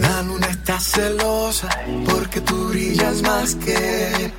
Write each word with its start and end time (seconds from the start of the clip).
La 0.00 0.22
luna 0.22 0.46
está 0.50 0.78
celosa 0.80 1.68
porque 2.10 2.40
tú 2.42 2.68
brillas 2.68 3.22
más 3.22 3.54
que 3.54 4.30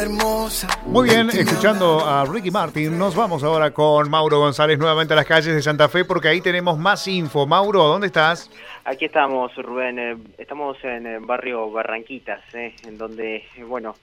hermosa. 0.00 0.68
Muy 0.86 1.08
bien, 1.08 1.28
escuchando 1.30 2.00
a 2.06 2.24
Ricky 2.24 2.50
Martin, 2.50 2.98
nos 2.98 3.14
vamos 3.14 3.42
ahora 3.42 3.72
con 3.72 4.08
Mauro 4.10 4.38
González 4.38 4.78
nuevamente 4.78 5.12
a 5.14 5.16
las 5.16 5.26
calles 5.26 5.54
de 5.54 5.62
Santa 5.62 5.88
Fe 5.88 6.04
porque 6.04 6.28
ahí 6.28 6.40
tenemos 6.40 6.78
más 6.78 7.06
info. 7.08 7.46
Mauro, 7.46 7.82
¿dónde 7.84 8.06
estás? 8.08 8.50
Aquí 8.84 9.06
estamos, 9.06 9.54
Rubén. 9.56 9.98
eh, 9.98 10.16
Estamos 10.38 10.76
en 10.84 11.06
el 11.06 11.20
barrio 11.20 11.70
Barranquitas, 11.70 12.40
eh, 12.54 12.74
en 12.86 12.98
donde, 12.98 13.36
eh, 13.56 13.64
bueno, 13.66 13.96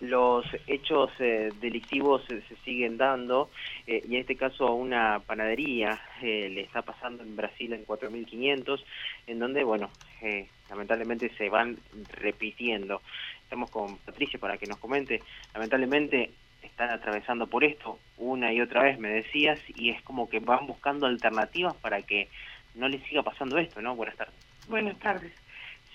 los 0.00 0.46
hechos 0.66 1.10
eh, 1.18 1.50
delictivos 1.60 2.22
eh, 2.30 2.42
se 2.48 2.56
siguen 2.64 2.96
dando 2.96 3.50
eh, 3.86 4.02
y 4.08 4.14
en 4.14 4.20
este 4.22 4.36
caso 4.36 4.66
a 4.66 4.74
una 4.74 5.20
panadería 5.26 6.00
eh, 6.22 6.48
le 6.50 6.62
está 6.62 6.80
pasando 6.82 7.22
en 7.22 7.36
Brasil 7.36 7.72
en 7.74 7.84
4500, 7.84 8.82
en 9.26 9.38
donde, 9.38 9.62
bueno, 9.64 9.90
eh, 10.22 10.48
lamentablemente 10.70 11.30
se 11.36 11.50
van 11.50 11.76
repitiendo. 12.12 13.02
Estamos 13.50 13.72
con 13.72 13.98
Patricia 13.98 14.38
para 14.38 14.58
que 14.58 14.68
nos 14.68 14.78
comente. 14.78 15.20
Lamentablemente 15.52 16.30
están 16.62 16.90
atravesando 16.90 17.48
por 17.48 17.64
esto 17.64 17.98
una 18.16 18.52
y 18.52 18.60
otra 18.60 18.84
vez, 18.84 18.96
me 18.96 19.08
decías, 19.08 19.58
y 19.74 19.90
es 19.90 20.00
como 20.02 20.28
que 20.30 20.38
van 20.38 20.68
buscando 20.68 21.06
alternativas 21.08 21.74
para 21.74 22.00
que 22.02 22.28
no 22.76 22.88
les 22.88 23.02
siga 23.08 23.24
pasando 23.24 23.58
esto, 23.58 23.82
¿no? 23.82 23.96
Buenas 23.96 24.14
tardes. 24.14 24.36
Buenas 24.68 24.96
tardes. 25.00 25.32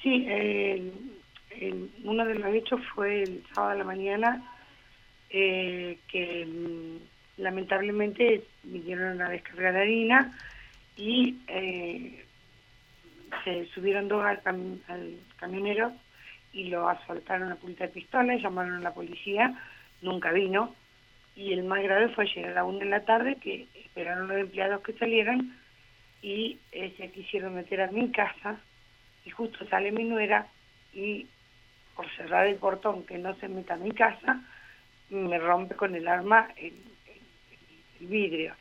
Sí, 0.03 0.25
eh, 0.27 0.91
uno 2.03 2.25
de 2.25 2.35
los 2.35 2.53
hechos 2.53 2.81
fue 2.93 3.23
el 3.23 3.41
sábado 3.53 3.71
a 3.71 3.75
la 3.75 3.85
mañana 3.85 4.43
eh, 5.29 5.97
que 6.09 6.45
mm, 6.45 7.41
lamentablemente 7.41 8.43
vinieron 8.63 9.21
a 9.21 9.29
descargar 9.29 9.77
harina 9.77 10.37
y 10.97 11.37
eh, 11.47 12.25
se 13.45 13.65
subieron 13.67 14.09
dos 14.09 14.25
al 14.25 14.41
camionero 15.37 15.93
y 16.55 16.69
lo 16.69 16.87
asaltaron 16.87 17.51
a 17.51 17.57
punta 17.57 17.83
de 17.83 17.93
pistola, 17.93 18.35
llamaron 18.37 18.77
a 18.77 18.79
la 18.79 18.93
policía, 18.93 19.53
nunca 20.01 20.31
vino. 20.31 20.73
Y 21.35 21.51
el 21.51 21.65
más 21.65 21.83
grave 21.83 22.09
fue 22.09 22.23
ayer 22.23 22.45
a 22.45 22.53
la 22.53 22.63
una 22.63 22.79
de 22.79 22.85
la 22.85 23.03
tarde 23.03 23.35
que 23.35 23.67
esperaron 23.75 24.29
los 24.29 24.37
empleados 24.37 24.81
que 24.81 24.93
salieran 24.93 25.57
y 26.21 26.57
eh, 26.71 26.93
se 26.97 27.11
quisieron 27.11 27.55
meter 27.55 27.81
a 27.81 27.91
mi 27.91 28.09
casa 28.09 28.57
y 29.25 29.31
justo 29.31 29.67
sale 29.67 29.91
mi 29.91 30.05
nuera 30.05 30.47
y 30.93 31.27
por 31.93 32.09
cerrar 32.15 32.47
el 32.47 32.55
portón 32.55 33.05
que 33.05 33.17
no 33.17 33.35
se 33.35 33.49
meta 33.49 33.73
a 33.73 33.77
mi 33.77 33.91
casa 33.91 34.41
me 35.09 35.37
rompe 35.37 35.75
con 35.75 35.93
el 35.93 36.07
arma 36.07 36.47
el 36.55 36.73
vidrio. 37.99 38.55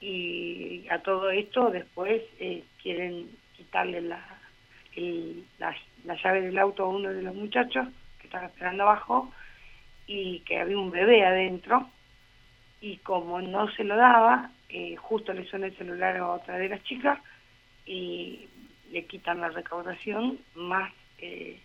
Y 0.00 0.86
a 0.90 1.00
todo 1.02 1.30
esto 1.30 1.70
después 1.70 2.22
eh, 2.38 2.64
quieren 2.82 3.28
quitarle 3.56 4.00
la, 4.00 4.35
el- 4.96 5.44
la, 5.58 5.74
la 6.04 6.14
llave 6.22 6.40
del 6.42 6.58
auto 6.58 6.84
a 6.84 6.88
uno 6.88 7.10
de 7.12 7.22
los 7.22 7.34
muchachos 7.34 7.86
que 8.18 8.26
estaba 8.26 8.46
esperando 8.46 8.82
abajo 8.82 9.32
y 10.06 10.40
que 10.40 10.58
había 10.58 10.78
un 10.78 10.90
bebé 10.90 11.24
adentro 11.24 11.88
y 12.80 12.98
como 12.98 13.40
no 13.40 13.70
se 13.72 13.84
lo 13.84 13.96
daba, 13.96 14.50
eh, 14.68 14.96
justo 14.96 15.32
le 15.32 15.44
suena 15.46 15.66
el 15.66 15.76
celular 15.76 16.16
a 16.16 16.28
otra 16.32 16.58
de 16.58 16.68
las 16.68 16.82
chicas 16.84 17.18
y 17.84 18.48
le 18.90 19.04
quitan 19.06 19.40
la 19.40 19.48
recaudación 19.48 20.38
más 20.54 20.92
eh, 21.18 21.60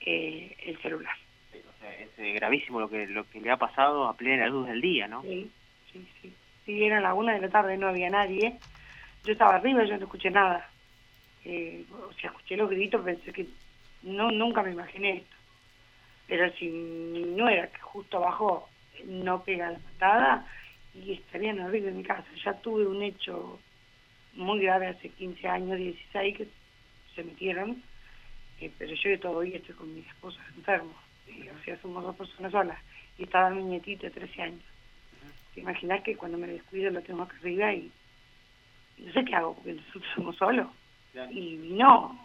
eh, 0.00 0.56
el 0.66 0.78
celular. 0.82 1.14
O 1.52 1.78
sea, 1.80 1.92
es 1.94 2.08
eh, 2.18 2.32
gravísimo 2.32 2.80
lo 2.80 2.88
que 2.88 3.06
lo 3.06 3.28
que 3.30 3.40
le 3.40 3.50
ha 3.50 3.56
pasado 3.56 4.06
a 4.08 4.16
plena 4.16 4.46
luz 4.48 4.66
del 4.66 4.80
día, 4.80 5.06
¿no? 5.08 5.22
Sí, 5.22 5.50
sí, 5.92 6.06
sí. 6.20 6.34
Sí, 6.66 6.82
era 6.84 7.00
la 7.00 7.14
una 7.14 7.34
de 7.34 7.40
la 7.40 7.50
tarde, 7.50 7.76
no 7.76 7.88
había 7.88 8.08
nadie. 8.10 8.58
Yo 9.24 9.32
estaba 9.32 9.54
arriba, 9.56 9.84
yo 9.84 9.96
no 9.98 10.04
escuché 10.04 10.30
nada. 10.30 10.66
Eh, 11.44 11.84
o 11.92 12.12
sea, 12.14 12.30
escuché 12.30 12.56
los 12.56 12.70
gritos, 12.70 13.02
pensé 13.02 13.32
que 13.32 13.46
no 14.02 14.30
nunca 14.30 14.62
me 14.62 14.72
imaginé 14.72 15.18
esto. 15.18 15.36
Pero 16.26 16.50
si 16.54 16.68
no 16.68 17.48
era 17.48 17.66
que 17.68 17.80
justo 17.80 18.18
abajo 18.18 18.68
no 19.04 19.42
pega 19.42 19.72
la 19.72 19.78
patada 19.78 20.46
y 20.94 21.12
estarían 21.12 21.60
arriba 21.60 21.86
de 21.86 21.92
mi 21.92 22.02
casa. 22.02 22.26
Ya 22.44 22.54
tuve 22.54 22.86
un 22.86 23.02
hecho 23.02 23.58
muy 24.34 24.60
grave 24.60 24.88
hace 24.88 25.10
15 25.10 25.48
años, 25.48 25.78
16, 25.78 26.36
que 26.36 26.48
se 27.14 27.24
metieron, 27.24 27.82
eh, 28.60 28.70
pero 28.78 28.94
yo 28.94 29.20
todavía 29.20 29.58
estoy 29.58 29.74
con 29.74 29.94
mi 29.94 30.00
esposa 30.00 30.40
enfermo. 30.56 30.94
Eh, 31.28 31.50
o 31.50 31.64
sea, 31.64 31.80
somos 31.80 32.02
dos 32.02 32.16
personas 32.16 32.52
solas. 32.52 32.78
Y 33.18 33.24
estaba 33.24 33.50
mi 33.50 33.62
nietita 33.62 34.08
de 34.08 34.12
13 34.12 34.42
años. 34.42 34.64
¿Te 35.54 35.60
imaginas 35.60 36.02
que 36.02 36.16
cuando 36.16 36.36
me 36.38 36.48
descuido 36.48 36.90
lo 36.90 37.02
tengo 37.02 37.22
acá 37.22 37.36
arriba 37.38 37.72
y 37.72 37.90
no 38.98 39.12
sé 39.12 39.24
qué 39.24 39.34
hago? 39.34 39.54
Porque 39.54 39.74
nosotros 39.74 40.04
somos 40.14 40.36
solos. 40.36 40.68
Y 41.30 41.56
vino, 41.56 42.18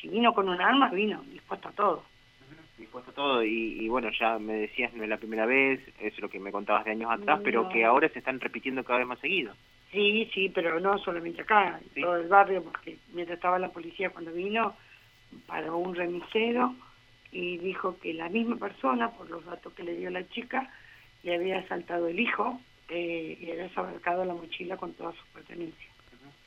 si 0.00 0.08
vino 0.08 0.34
con 0.34 0.48
un 0.48 0.60
arma, 0.60 0.90
vino 0.90 1.22
dispuesto 1.30 1.68
a 1.68 1.72
todo. 1.72 2.04
Dispuesto 2.76 3.10
a 3.10 3.14
todo 3.14 3.44
y, 3.44 3.78
y 3.80 3.88
bueno, 3.88 4.10
ya 4.18 4.38
me 4.38 4.54
decías, 4.54 4.92
no 4.94 5.02
es 5.02 5.08
la 5.08 5.16
primera 5.16 5.46
vez, 5.46 5.80
es 6.00 6.18
lo 6.20 6.28
que 6.28 6.40
me 6.40 6.52
contabas 6.52 6.84
de 6.84 6.90
años 6.92 7.10
atrás, 7.10 7.40
pero 7.44 7.68
que 7.68 7.84
ahora 7.84 8.08
se 8.08 8.18
están 8.18 8.40
repitiendo 8.40 8.84
cada 8.84 8.98
vez 8.98 9.08
más 9.08 9.20
seguido. 9.20 9.54
Sí, 9.92 10.28
sí, 10.32 10.48
pero 10.48 10.80
no 10.80 10.98
solamente 10.98 11.42
acá, 11.42 11.78
en 11.94 12.02
todo 12.02 12.16
el 12.16 12.28
barrio, 12.28 12.62
porque 12.64 12.98
mientras 13.12 13.36
estaba 13.36 13.58
la 13.58 13.68
policía 13.68 14.10
cuando 14.10 14.32
vino, 14.32 14.74
paró 15.46 15.76
un 15.76 15.94
remisero 15.94 16.74
y 17.30 17.58
dijo 17.58 17.98
que 17.98 18.14
la 18.14 18.28
misma 18.28 18.56
persona, 18.56 19.10
por 19.10 19.28
los 19.30 19.44
datos 19.44 19.72
que 19.74 19.82
le 19.82 19.96
dio 19.96 20.10
la 20.10 20.28
chica, 20.28 20.70
le 21.22 21.34
había 21.34 21.58
asaltado 21.58 22.08
el 22.08 22.18
hijo 22.18 22.60
eh, 22.88 23.38
y 23.40 23.50
había 23.50 23.70
abarcado 23.74 24.24
la 24.24 24.34
mochila 24.34 24.76
con 24.76 24.92
todas 24.94 25.14
sus 25.16 25.26
pertenencias. 25.28 25.91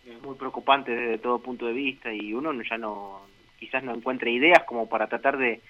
Es 0.06 0.22
muy 0.22 0.36
preocupante 0.36 0.92
desde 0.96 1.18
todo 1.18 1.40
punto 1.40 1.66
de 1.66 1.74
vista 1.74 2.14
y 2.14 2.34
uno 2.34 2.54
no- 2.54 2.64
ya 2.64 2.78
no, 2.78 3.22
quizás 3.60 3.84
no 3.84 3.94
encuentre 3.94 4.32
ideas 4.32 4.64
como 4.66 4.88
para 4.88 5.08
tratar 5.08 5.38
de, 5.38 5.62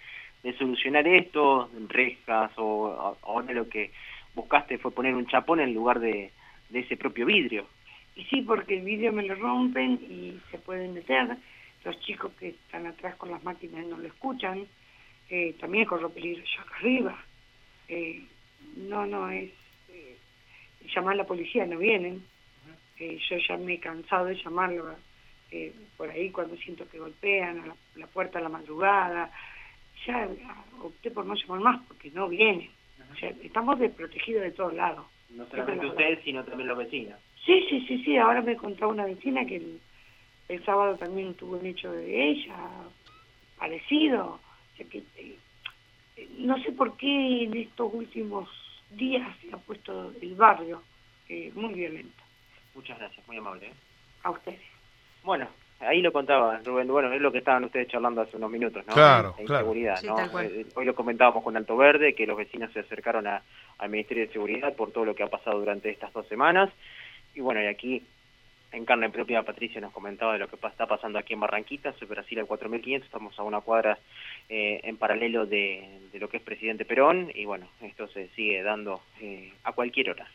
solucionar 0.60 1.08
esto, 1.08 1.72
rejas 1.88 2.52
o 2.58 3.18
ahora 3.24 3.52
lo 3.54 3.68
que 3.68 3.92
buscaste 4.36 4.78
fue 4.78 4.92
poner 4.92 5.16
un 5.16 5.26
chapón 5.26 5.60
en 5.60 5.74
lugar 5.74 6.00
de, 6.00 6.32
de 6.70 6.80
ese 6.80 6.98
propio 6.98 7.26
vidrio. 7.26 7.66
Y 8.16 8.26
sí, 8.26 8.44
porque 8.44 8.78
el 8.78 8.84
vidrio 8.86 9.12
me 9.12 9.24
lo 9.24 9.34
rompen 9.34 9.94
y 9.94 10.40
se 10.52 10.60
pueden 10.60 10.94
meter. 10.94 11.36
Los 11.84 12.00
chicos 12.02 12.32
que 12.40 12.50
están 12.50 12.86
atrás 12.86 13.16
con 13.16 13.32
las 13.32 13.44
máquinas 13.44 13.88
no 13.88 13.98
lo 13.98 14.08
escuchan. 14.08 14.68
Eh, 15.30 15.56
también 15.60 15.86
corro 15.86 16.10
peligro 16.12 16.44
yo 16.44 16.62
acá 16.62 16.76
arriba. 16.78 17.26
Eh, 17.88 18.24
no, 18.78 19.06
no, 19.08 19.30
es... 19.32 19.52
Eh, 19.90 20.18
llamar 20.94 21.14
a 21.14 21.18
la 21.18 21.26
policía, 21.26 21.66
no 21.66 21.80
vienen. 21.80 22.24
Eh, 23.00 23.20
yo 23.30 23.38
ya 23.38 23.58
me 23.58 23.74
he 23.74 23.80
cansado 23.80 24.26
de 24.26 24.36
llamarlo 24.36 24.96
eh, 25.52 25.74
por 25.98 26.10
ahí 26.10 26.32
cuando 26.32 26.56
siento 26.58 26.88
que 26.88 27.00
golpean 27.00 27.60
a 27.60 27.68
la, 27.68 27.76
la 27.96 28.08
puerta 28.08 28.40
a 28.40 28.42
la 28.42 28.50
madrugada. 28.50 29.32
Ya 30.06 30.30
opté 30.82 31.12
por 31.12 31.26
no 31.26 31.36
llamar 31.36 31.60
más 31.60 31.82
porque 31.88 32.12
no 32.12 32.28
vienen. 32.28 32.70
O 33.12 33.16
sea, 33.16 33.30
estamos 33.44 33.80
desprotegidos 33.80 34.44
de 34.44 34.52
todos 34.52 34.74
lados. 34.74 35.06
No 35.30 35.46
solamente 35.48 35.86
ustedes, 35.86 36.24
sino 36.24 36.44
también 36.44 36.68
los 36.68 36.78
vecinos. 36.78 37.20
Sí, 37.46 37.66
sí, 37.70 37.86
sí, 37.88 38.04
sí. 38.04 38.18
Ahora 38.18 38.42
me 38.42 38.56
contaba 38.56 38.92
una 38.92 39.06
vecina 39.06 39.46
que 39.46 39.58
el, 39.58 39.80
el 40.50 40.66
sábado 40.66 40.98
también 40.98 41.34
tuvo 41.36 41.58
un 41.58 41.66
hecho 41.66 41.92
de 41.92 42.30
ella, 42.30 42.56
parecido. 43.58 44.40
O 44.74 44.78
sea 44.78 44.86
que, 44.88 45.04
eh, 45.18 45.38
no 46.38 46.62
sé 46.64 46.72
por 46.72 46.98
qué 46.98 47.44
en 47.44 47.56
estos 47.58 47.94
últimos 47.94 48.50
días 48.92 49.28
se 49.42 49.54
ha 49.54 49.58
puesto 49.58 50.14
el 50.22 50.36
barrio 50.36 50.82
eh, 51.30 51.52
muy 51.56 51.74
violento. 51.74 52.25
Muchas 52.76 53.00
gracias, 53.00 53.28
muy 53.28 53.38
amable. 53.38 53.68
¿eh? 53.68 53.74
A 54.24 54.32
ustedes. 54.32 54.60
Bueno, 55.24 55.48
ahí 55.80 56.02
lo 56.02 56.12
contaba 56.12 56.60
Rubén, 56.64 56.88
bueno, 56.88 57.12
es 57.12 57.22
lo 57.22 57.32
que 57.32 57.40
estaban 57.40 57.64
ustedes 57.64 57.88
charlando 57.88 58.22
hace 58.22 58.38
unos 58.38 58.52
minutos, 58.52 58.86
¿no? 58.86 58.94
Claro, 58.94 59.36
La 59.40 59.46
claro. 59.46 59.62
inseguridad, 59.66 60.00
Sí, 60.02 60.08
¿no? 60.08 60.40
Eh, 60.42 60.66
Hoy 60.76 60.86
lo 60.86 60.94
comentábamos 60.94 61.44
con 61.44 61.58
Alto 61.58 61.76
Verde, 61.78 62.14
que 62.14 62.28
los 62.28 62.38
vecinos 62.38 62.72
se 62.74 62.80
acercaron 62.82 63.26
a- 63.28 63.42
al 63.80 63.90
Ministerio 63.90 64.28
de 64.28 64.34
Seguridad 64.34 64.74
por 64.76 64.92
todo 64.92 65.06
lo 65.06 65.16
que 65.16 65.24
ha 65.24 65.28
pasado 65.30 65.60
durante 65.60 65.90
estas 65.90 66.14
dos 66.14 66.28
semanas. 66.28 66.70
Y 67.34 67.42
bueno, 67.42 67.62
y 67.62 67.66
aquí, 67.68 68.04
en 68.72 68.86
carne 68.86 69.10
propia, 69.10 69.44
Patricia 69.44 69.82
nos 69.82 69.92
comentaba 69.94 70.34
de 70.34 70.40
lo 70.40 70.48
que 70.48 70.56
está 70.56 70.86
pasando 70.86 71.18
aquí 71.18 71.34
en 71.34 71.40
Barranquitas, 71.40 71.96
Brasil 72.08 72.40
al 72.40 72.46
4500, 72.46 73.06
estamos 73.08 73.38
a 73.40 73.44
una 73.44 73.62
cuadra 73.62 73.98
eh, 74.50 74.82
en 74.84 74.98
paralelo 74.98 75.46
de, 75.46 76.00
de 76.12 76.20
lo 76.20 76.30
que 76.30 76.38
es 76.38 76.44
Presidente 76.44 76.86
Perón, 76.86 77.32
y 77.34 77.46
bueno, 77.46 77.68
esto 77.82 78.08
se 78.10 78.28
sigue 78.30 78.62
dando 78.64 79.02
eh, 79.22 79.52
a 79.64 79.72
cualquier 79.72 80.12
hora. 80.12 80.28